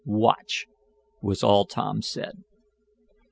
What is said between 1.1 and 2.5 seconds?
was all Tom said.